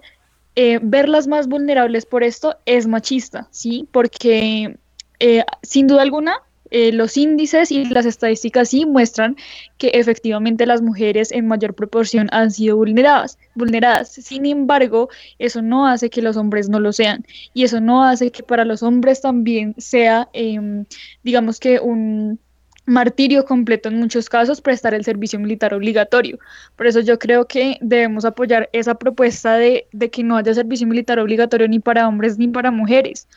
[0.57, 3.87] eh, verlas más vulnerables por esto es machista, ¿sí?
[3.93, 4.79] Porque
[5.21, 6.41] eh, sin duda alguna
[6.71, 9.37] eh, los índices y las estadísticas sí muestran
[9.79, 14.11] que efectivamente las mujeres en mayor proporción han sido vulneradas, vulneradas.
[14.11, 18.31] Sin embargo, eso no hace que los hombres no lo sean y eso no hace
[18.31, 20.85] que para los hombres también sea, em,
[21.23, 22.39] digamos que un
[22.87, 26.39] martirio completo en muchos casos prestar el servicio militar obligatorio.
[26.77, 30.87] Por eso yo creo que debemos apoyar esa propuesta de, de que no haya servicio
[30.87, 33.29] militar obligatorio ni para hombres ni para mujeres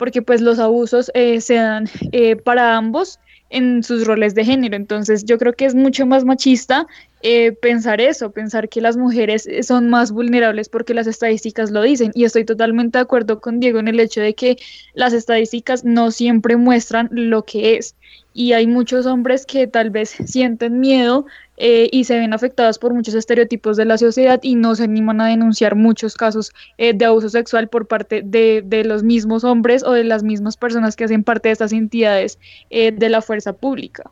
[0.00, 4.74] porque pues los abusos eh, se dan eh, para ambos en sus roles de género.
[4.74, 6.86] Entonces yo creo que es mucho más machista
[7.22, 12.12] eh, pensar eso, pensar que las mujeres son más vulnerables porque las estadísticas lo dicen.
[12.14, 14.56] Y estoy totalmente de acuerdo con Diego en el hecho de que
[14.94, 17.94] las estadísticas no siempre muestran lo que es.
[18.32, 21.26] Y hay muchos hombres que tal vez sienten miedo
[21.62, 25.20] eh, y se ven afectadas por muchos estereotipos de la sociedad y no se animan
[25.20, 29.84] a denunciar muchos casos eh, de abuso sexual por parte de, de, los mismos hombres
[29.84, 32.38] o de las mismas personas que hacen parte de estas entidades
[32.70, 34.10] eh, de la fuerza pública.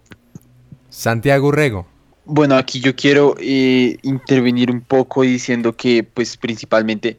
[0.91, 1.87] Santiago Rego.
[2.31, 7.19] Bueno, aquí yo quiero intervenir un poco diciendo que pues principalmente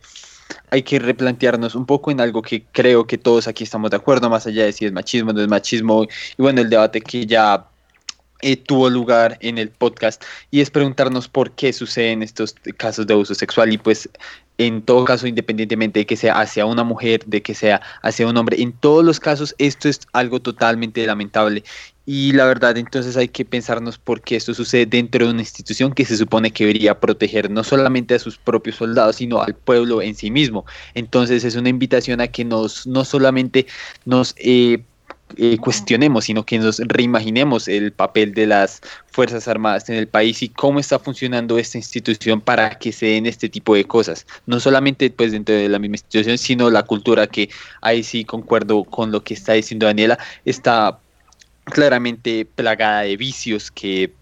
[0.69, 4.29] hay que replantearnos un poco en algo que creo que todos aquí estamos de acuerdo,
[4.29, 7.25] más allá de si es machismo o no es machismo, y bueno, el debate que
[7.25, 7.65] ya
[8.41, 13.15] eh, tuvo lugar en el podcast y es preguntarnos por qué suceden estos casos de
[13.15, 14.07] abuso sexual y pues
[14.59, 18.37] en todo caso independientemente de que sea hacia una mujer, de que sea hacia un
[18.37, 21.63] hombre, en todos los casos esto es algo totalmente lamentable
[22.11, 25.93] y la verdad entonces hay que pensarnos por qué esto sucede dentro de una institución
[25.93, 30.01] que se supone que debería proteger no solamente a sus propios soldados sino al pueblo
[30.01, 33.67] en sí mismo entonces es una invitación a que nos no solamente
[34.05, 34.81] nos eh,
[35.37, 40.41] eh, cuestionemos, sino que nos reimaginemos el papel de las Fuerzas Armadas en el país
[40.41, 44.25] y cómo está funcionando esta institución para que se den este tipo de cosas.
[44.47, 47.49] No solamente pues dentro de la misma institución, sino la cultura que
[47.81, 50.99] ahí sí concuerdo con lo que está diciendo Daniela, está
[51.69, 54.13] claramente plagada de vicios que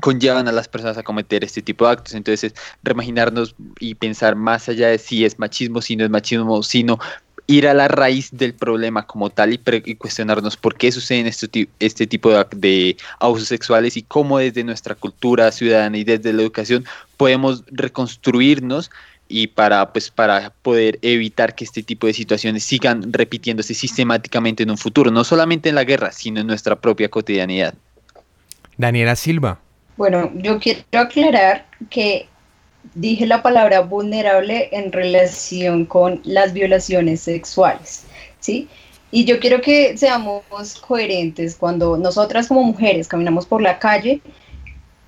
[0.00, 2.14] conllevan a las personas a cometer este tipo de actos.
[2.14, 6.98] Entonces, reimaginarnos y pensar más allá de si es machismo, si no es machismo, sino
[7.46, 12.06] ir a la raíz del problema como tal y, cuestionarnos por qué suceden este, este
[12.06, 16.84] tipo de, de, abusos sexuales y cómo desde nuestra cultura ciudadana y desde la educación
[17.16, 18.90] podemos reconstruirnos
[19.28, 24.70] y para pues para poder evitar que este tipo de situaciones sigan repitiéndose sistemáticamente en
[24.70, 27.74] un futuro, no solamente en la guerra, sino en nuestra propia cotidianidad.
[28.76, 29.58] Daniela Silva.
[29.96, 32.28] Bueno, yo quiero aclarar que
[32.94, 38.04] dije la palabra vulnerable en relación con las violaciones sexuales,
[38.40, 38.68] ¿sí?
[39.10, 40.42] Y yo quiero que seamos
[40.86, 44.20] coherentes cuando nosotras como mujeres caminamos por la calle,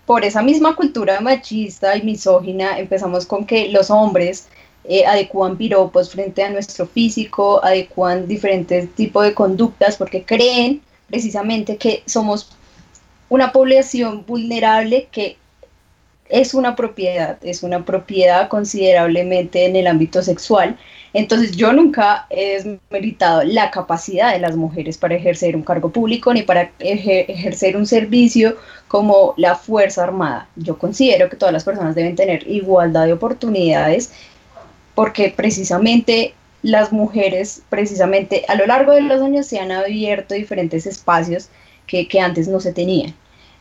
[0.09, 4.49] por esa misma cultura machista y misógina, empezamos con que los hombres
[4.85, 11.77] eh, adecuan piropos frente a nuestro físico, adecuan diferentes tipos de conductas porque creen precisamente
[11.77, 12.49] que somos
[13.29, 15.37] una población vulnerable que
[16.31, 20.79] es una propiedad, es una propiedad considerablemente en el ámbito sexual.
[21.13, 26.33] Entonces yo nunca he desmeritado la capacidad de las mujeres para ejercer un cargo público
[26.35, 28.57] ni para ejercer un servicio
[28.89, 30.49] como la Fuerza Armada.
[30.57, 34.13] Yo considero que todas las personas deben tener igualdad de oportunidades
[34.95, 40.87] porque precisamente las mujeres, precisamente a lo largo de los años se han abierto diferentes
[40.87, 41.49] espacios
[41.87, 43.15] que, que antes no se tenían.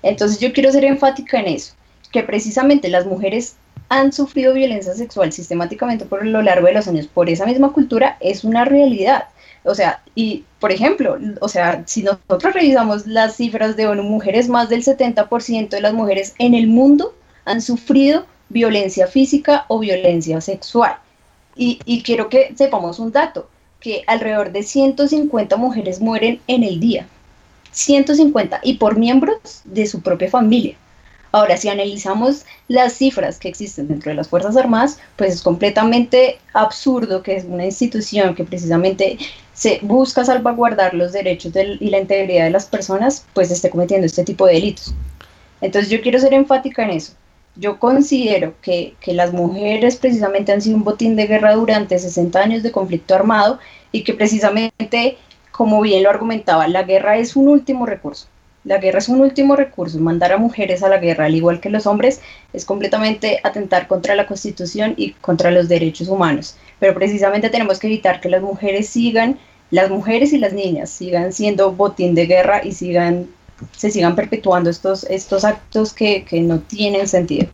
[0.03, 1.73] Entonces yo quiero ser enfática en eso
[2.11, 3.55] que precisamente las mujeres
[3.89, 8.17] han sufrido violencia sexual sistemáticamente por lo largo de los años por esa misma cultura
[8.19, 9.25] es una realidad.
[9.63, 14.47] O sea, y por ejemplo, o sea, si nosotros revisamos las cifras de ONU Mujeres,
[14.47, 17.13] más del 70% de las mujeres en el mundo
[17.45, 20.97] han sufrido violencia física o violencia sexual.
[21.55, 26.79] Y, y quiero que sepamos un dato, que alrededor de 150 mujeres mueren en el
[26.79, 27.07] día.
[27.71, 30.77] 150 y por miembros de su propia familia.
[31.37, 36.39] Ahora, si analizamos las cifras que existen dentro de las Fuerzas Armadas, pues es completamente
[36.53, 39.19] absurdo que es una institución que precisamente
[39.53, 44.23] se busca salvaguardar los derechos y la integridad de las personas, pues esté cometiendo este
[44.23, 44.95] tipo de delitos.
[45.61, 47.13] Entonces yo quiero ser enfática en eso.
[47.55, 52.39] Yo considero que, que las mujeres precisamente han sido un botín de guerra durante 60
[52.39, 53.59] años de conflicto armado
[53.91, 55.17] y que precisamente,
[55.51, 58.27] como bien lo argumentaba, la guerra es un último recurso
[58.67, 59.97] la guerra es un último recurso.
[59.99, 64.13] Mandar a mujeres a la guerra, al igual que los hombres, es completamente atentar contra
[64.13, 66.57] la Constitución y contra los derechos humanos.
[66.79, 69.39] Pero precisamente tenemos que evitar que las mujeres sigan,
[69.71, 73.27] las mujeres y las niñas sigan siendo botín de guerra y sigan,
[73.71, 77.47] se sigan perpetuando estos, estos actos que, no tienen sentido.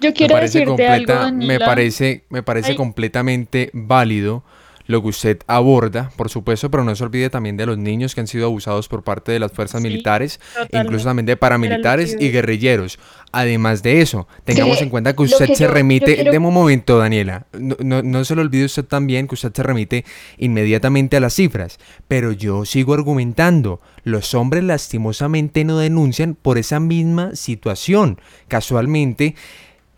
[0.00, 4.42] Yo quiero decirte algo, Me parece, me parece completamente válido
[4.86, 8.20] lo que usted aborda, por supuesto, pero no se olvide también de los niños que
[8.20, 10.40] han sido abusados por parte de las fuerzas militares,
[10.72, 12.98] incluso también de paramilitares y guerrilleros.
[13.32, 18.02] Además de eso, tengamos en cuenta que usted se remite, de un momento, Daniela, no,
[18.02, 20.04] no, se le olvide usted también que usted se remite
[20.38, 26.80] inmediatamente a las cifras, pero yo sigo argumentando, los hombres lastimosamente no denuncian por esa
[26.80, 28.20] misma situación.
[28.48, 29.34] Casualmente,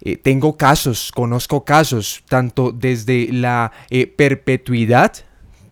[0.05, 5.13] eh, tengo casos, conozco casos, tanto desde la eh, perpetuidad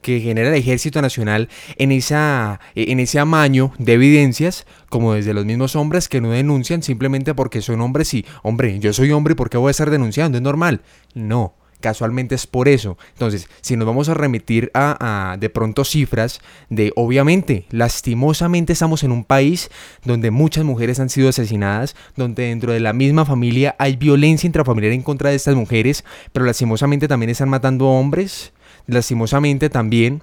[0.00, 5.32] que genera el Ejército Nacional en, esa, eh, en ese amaño de evidencias, como desde
[5.32, 9.34] los mismos hombres que no denuncian simplemente porque son hombres y, hombre, yo soy hombre
[9.36, 10.38] ¿por qué voy a estar denunciando?
[10.38, 10.82] Es normal.
[11.14, 12.96] No, casualmente es por eso.
[13.12, 16.40] Entonces, si nos vamos a remitir a, de pronto cifras
[16.70, 19.70] de, obviamente, lastimosamente estamos en un país
[20.04, 24.92] donde muchas mujeres han sido asesinadas, donde dentro de la misma familia hay violencia intrafamiliar
[24.92, 28.54] en contra de estas mujeres, pero lastimosamente también están matando hombres,
[28.86, 30.22] lastimosamente también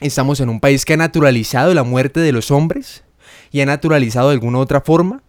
[0.00, 3.04] estamos en un país que ha naturalizado la muerte de los hombres
[3.50, 5.22] y ha naturalizado de alguna otra forma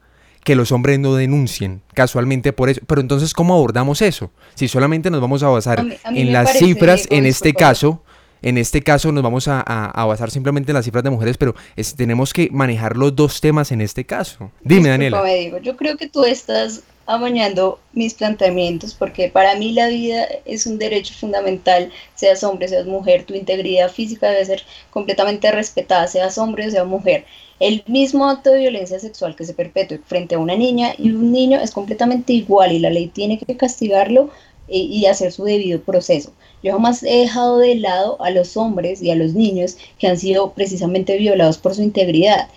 [0.49, 2.81] que los hombres no denuncien casualmente por eso.
[2.87, 4.31] Pero entonces, ¿cómo abordamos eso?
[4.55, 8.01] Si solamente nos vamos a basar en las cifras, en este caso,
[8.41, 11.53] en este caso nos vamos a, basar simplemente en las cifras de mujeres, pero
[11.95, 14.49] tenemos que manejar los dos temas en este caso.
[14.63, 15.21] Dime, Daniela.
[15.61, 20.77] yo creo que tú estás amañando mis planteamientos porque para mí la vida es un
[20.77, 26.67] derecho fundamental, seas hombre, seas mujer, tu integridad física debe ser completamente respetada, seas hombre
[26.67, 27.25] o seas mujer.
[27.59, 31.31] El mismo acto de violencia sexual que se perpetúe frente a una niña y un
[31.31, 34.29] niño es completamente igual y la ley tiene que castigarlo
[34.67, 36.31] eh, y hacer su debido proceso.
[36.61, 40.19] Yo jamás he dejado de lado a los hombres y a los niños que han
[40.19, 42.49] sido precisamente violados por su integridad.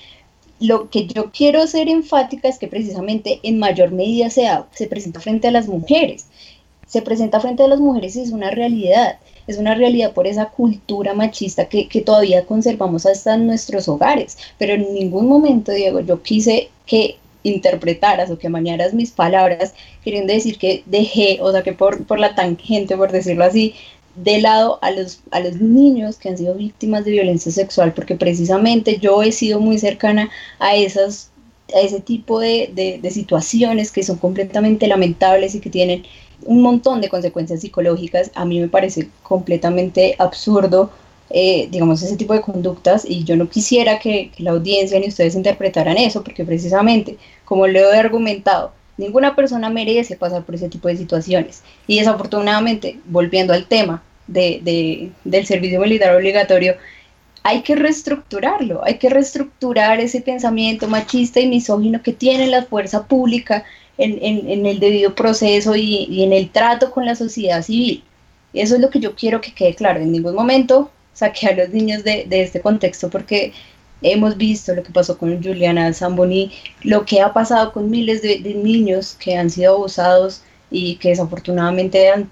[0.62, 5.20] Lo que yo quiero ser enfática es que precisamente en mayor medida se, se presenta
[5.20, 6.26] frente a las mujeres.
[6.86, 10.46] Se presenta frente a las mujeres y es una realidad es una realidad por esa
[10.46, 14.38] cultura machista que, todavía conservamos hasta en nuestros hogares.
[14.58, 20.32] Pero en ningún momento, Diego, yo quise que interpretaras o que mañaras mis palabras queriendo
[20.32, 23.74] decir que dejé, o sea, que por, por la tangente, por decirlo así,
[24.14, 28.14] de lado a los, a los niños que han sido víctimas de violencia sexual, porque
[28.16, 31.30] precisamente yo he sido muy cercana a esas
[31.74, 36.04] a ese tipo de, de, de situaciones que son completamente lamentables y que tienen
[36.44, 38.30] un montón de consecuencias psicológicas.
[38.34, 40.90] A mí me parece completamente absurdo,
[41.30, 45.34] eh, digamos, ese tipo de conductas y yo no quisiera que, la audiencia ni ustedes
[45.34, 48.72] interpretaran eso, porque precisamente, como lo he argumentado,
[49.02, 51.62] ninguna persona merece pasar por ese tipo de situaciones.
[51.86, 56.76] Y desafortunadamente, volviendo al tema de, del servicio militar obligatorio,
[57.42, 63.06] hay que reestructurarlo, hay que reestructurar ese pensamiento machista y misógino que tiene la fuerza
[63.06, 63.64] pública
[63.98, 68.04] en, el debido proceso y, en el trato con la sociedad civil.
[68.52, 70.00] Eso es lo que yo quiero que quede claro.
[70.00, 73.52] En ningún momento saqué a los niños de, este contexto porque
[74.02, 78.40] hemos visto lo que pasó con Juliana Zamboni, lo que ha pasado con miles de,
[78.54, 82.28] niños que han sido abusados y que desafortunadamente han,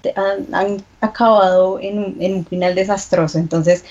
[0.99, 3.37] acabado en un, en un, final desastroso.
[3.37, 3.83] Entonces,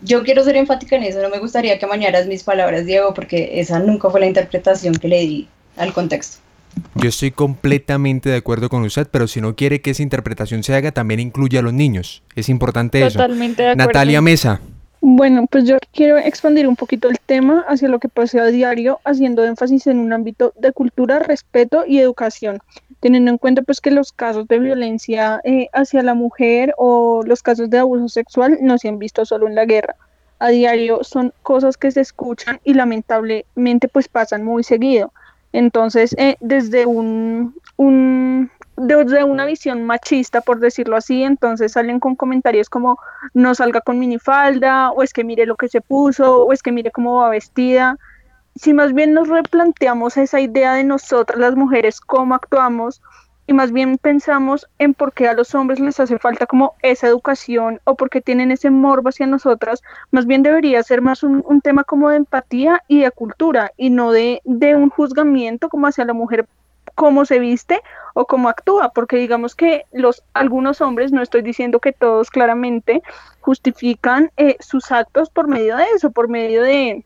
[0.00, 3.60] yo quiero ser enfática en eso, no me gustaría que mañaras mis palabras, Diego, porque
[3.60, 6.38] esa nunca fue la interpretación que le di al contexto.
[6.94, 10.74] Yo estoy completamente de acuerdo con usted, pero si no quiere que esa interpretación se
[10.74, 12.22] haga, también incluya a los niños.
[12.34, 13.70] Es importante Totalmente eso.
[13.70, 14.60] De Natalia Mesa.
[15.06, 19.00] Bueno, pues yo quiero expandir un poquito el tema hacia lo que pasa a diario,
[19.04, 22.60] haciendo énfasis en un ámbito de cultura, respeto y educación,
[23.00, 27.42] teniendo en cuenta pues que los casos de violencia eh, hacia la mujer o los
[27.42, 29.94] casos de abuso sexual no se han visto solo en la guerra.
[30.38, 35.12] A diario son cosas que se escuchan y lamentablemente pues pasan muy seguido.
[35.52, 42.16] Entonces, eh, desde un, un, desde una visión machista, por decirlo así, entonces salen con
[42.16, 42.98] comentarios como
[43.32, 46.72] no salga con minifalda, o es que mire lo que se puso, o es que
[46.72, 47.98] mire cómo va vestida.
[48.56, 53.00] Si más bien nos replanteamos esa idea de nosotras las mujeres, cómo actuamos,
[53.46, 57.08] y más bien pensamos en por qué a los hombres les hace falta como esa
[57.08, 61.44] educación o por qué tienen ese morbo hacia nosotras, más bien debería ser más un,
[61.46, 65.86] un tema como de empatía y de cultura y no de, de un juzgamiento como
[65.86, 66.46] hacia la mujer
[66.94, 67.80] cómo se viste
[68.14, 73.02] o cómo actúa, porque digamos que los algunos hombres, no estoy diciendo que todos claramente,
[73.40, 77.04] justifican eh, sus actos por medio de eso, por medio de,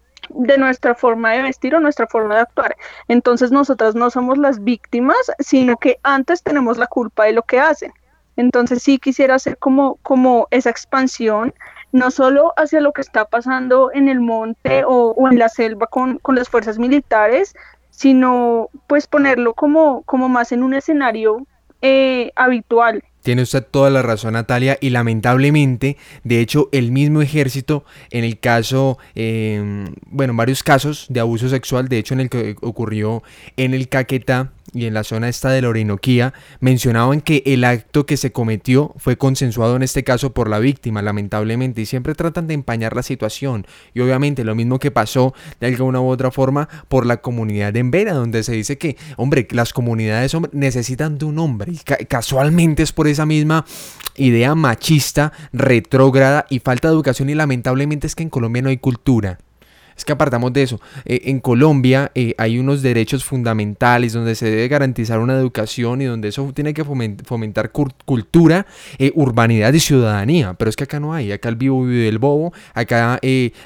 [0.59, 2.77] nuestra forma de vestir o nuestra forma de actuar.
[3.09, 7.59] Entonces nosotras no somos las víctimas, sino que antes tenemos la culpa de lo que
[7.59, 7.93] hacen.
[8.37, 11.55] Entonces sí quisiera hacer como, como esa expansión,
[11.91, 15.87] no solo hacia lo que está pasando en el monte o, o en la selva
[15.87, 17.55] con, con, las fuerzas militares,
[17.99, 21.45] sino pues ponerlo como, como más en un escenario
[21.83, 23.03] eh, habitual.
[23.23, 28.39] Tiene usted toda la razón, Natalia, y lamentablemente, de hecho, el mismo ejército, en el
[28.39, 33.23] caso, eh, bueno, en varios casos de abuso sexual, de hecho, en el que ocurrió
[33.57, 38.07] en el Caquetá, y en la zona esta de la Orinoquía mencionaban que el acto
[38.07, 42.47] que se cometió fue consensuado en este caso por la víctima, lamentablemente, y siempre tratan
[42.47, 43.67] de empañar la situación.
[43.95, 47.81] Y obviamente lo mismo que pasó de alguna u otra forma por la comunidad de
[47.81, 51.73] Embera, donde se dice que, hombre, las comunidades necesitan de un hombre.
[51.73, 53.65] Y casualmente es por esa misma
[54.17, 58.79] idea machista, retrógrada y falta de educación y lamentablemente es que en Colombia no hay
[58.79, 59.39] cultura.
[59.99, 60.81] Es que apartamos de eso.
[61.05, 66.05] Eh, en Colombia eh, hay unos derechos fundamentales donde se debe garantizar una educación y
[66.05, 68.65] donde eso tiene que fomentar cultura,
[68.99, 70.55] eh, urbanidad y ciudadanía.
[70.55, 71.33] Pero es que acá no hay.
[71.33, 72.53] Acá el vivo vive el bobo.
[72.75, 73.19] Acá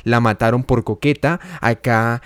[0.05, 1.39] la mataron por coqueta.
[1.61, 2.23] Acá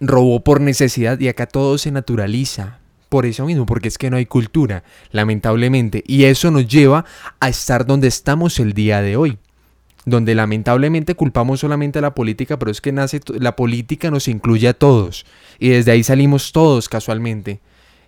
[0.00, 2.83] robó por necesidad y acá todo se naturaliza
[3.14, 6.02] por eso mismo, porque es que no hay cultura, lamentablemente.
[6.04, 7.04] Y eso nos lleva
[7.38, 9.38] a estar donde estamos el día de hoy
[10.04, 14.66] donde lamentablemente culpamos solamente a la política, pero es que nace la política nos incluye
[14.66, 15.24] a todos
[15.60, 17.60] y desde ahí salimos todos casualmente.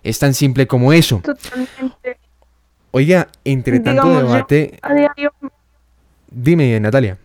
[0.03, 1.21] Es tan simple como eso.
[1.23, 2.17] Totalmente.
[2.91, 5.33] Oiga, entre tanto debate, a diario,
[6.29, 7.17] dime Natalia.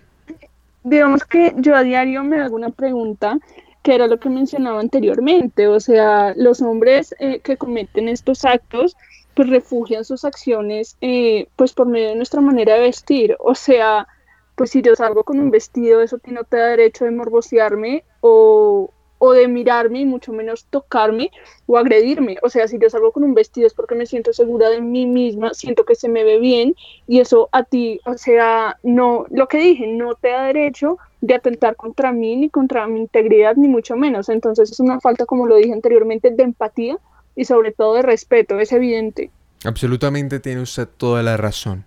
[0.84, 3.38] Digamos que yo a diario me hago una pregunta
[3.82, 8.96] que era lo que mencionaba anteriormente, o sea, los hombres eh, que cometen estos actos
[9.34, 14.06] pues refugian sus acciones eh, pues por medio de nuestra manera de vestir, o sea,
[14.54, 18.90] pues si yo salgo con un vestido, eso no te da derecho de morbosearme o,
[19.18, 21.30] o de mirarme y mucho menos tocarme
[21.66, 22.38] o agredirme.
[22.42, 25.06] O sea, si yo salgo con un vestido es porque me siento segura de mí
[25.06, 26.74] misma, siento que se me ve bien
[27.06, 31.34] y eso a ti, o sea, no, lo que dije, no te da derecho de
[31.34, 34.28] atentar contra mí ni contra mi integridad ni mucho menos.
[34.28, 36.98] Entonces es una falta, como lo dije anteriormente, de empatía
[37.34, 39.30] y sobre todo de respeto, es evidente.
[39.64, 41.84] Absolutamente tiene usted toda la razón.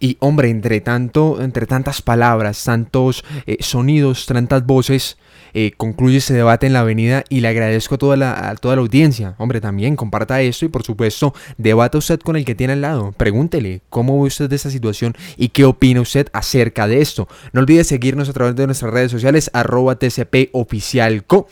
[0.00, 5.18] Y hombre, entre tanto, entre tantas palabras, tantos eh, sonidos, tantas voces,
[5.54, 8.76] eh, concluye ese debate en la avenida y le agradezco a toda, la, a toda
[8.76, 9.34] la audiencia.
[9.38, 13.12] Hombre, también comparta esto y por supuesto, debata usted con el que tiene al lado.
[13.12, 17.28] Pregúntele cómo ve usted de esta situación y qué opina usted acerca de esto.
[17.52, 21.48] No olvide seguirnos a través de nuestras redes sociales, arroba TCP oficialco.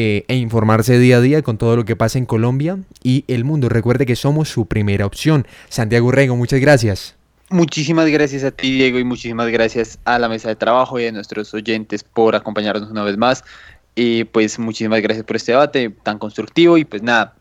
[0.00, 3.44] Eh, e informarse día a día con todo lo que pasa en Colombia y el
[3.44, 3.68] mundo.
[3.68, 5.44] Recuerde que somos su primera opción.
[5.68, 7.17] Santiago Rego, muchas gracias.
[7.50, 11.12] Muchísimas gracias a ti, Diego, y muchísimas gracias a la mesa de trabajo y a
[11.12, 13.42] nuestros oyentes por acompañarnos una vez más.
[13.94, 17.34] Y pues muchísimas gracias por este debate tan constructivo y pues nada,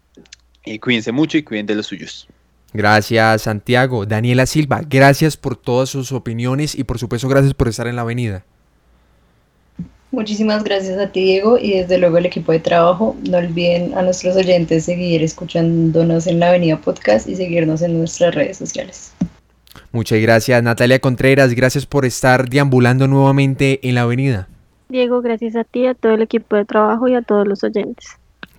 [0.64, 2.28] eh, cuídense mucho y cuiden de los suyos.
[2.74, 4.06] Gracias Santiago.
[4.06, 8.04] Daniela Silva, gracias por todas sus opiniones y por supuesto gracias por estar en la
[8.04, 8.46] avenida.
[10.12, 13.16] Muchísimas gracias a ti, Diego, y desde luego el equipo de trabajo.
[13.30, 18.34] No olviden a nuestros oyentes seguir escuchándonos en la Avenida Podcast y seguirnos en nuestras
[18.34, 19.12] redes sociales.
[19.98, 21.56] Muchas gracias, Natalia Contreras.
[21.56, 24.48] Gracias por estar deambulando nuevamente en la Avenida.
[24.90, 28.06] Diego, gracias a ti, a todo el equipo de trabajo y a todos los oyentes.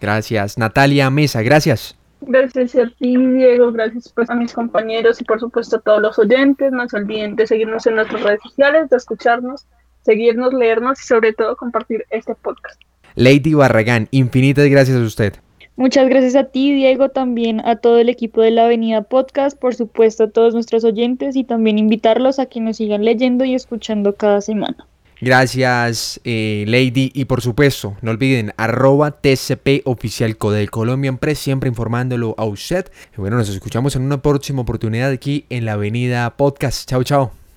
[0.01, 0.59] Gracias.
[0.59, 1.97] Natalia Mesa, gracias.
[2.23, 3.71] Gracias a ti, Diego.
[3.71, 6.73] Gracias pues, a mis compañeros y por supuesto a todos los oyentes.
[6.73, 9.65] No se olviden de seguirnos en nuestras redes sociales, de escucharnos
[10.03, 12.81] seguirnos, leernos y sobre todo compartir este podcast.
[13.15, 15.35] Lady Barragán, infinitas gracias a usted.
[15.79, 19.77] Muchas gracias a ti, Diego, también a todo el equipo de la Avenida Podcast, por
[19.77, 24.17] supuesto a todos nuestros oyentes y también invitarlos a que nos sigan leyendo y escuchando
[24.17, 24.89] cada semana.
[25.21, 27.13] Gracias, eh, Lady.
[27.15, 32.91] Y por supuesto, no olviden, arroba TCP Oficial Codel Colombian Press, siempre informándolo a usted.
[33.17, 36.89] Y bueno, nos escuchamos en una próxima oportunidad aquí en la Avenida Podcast.
[36.89, 37.48] Chao, chao.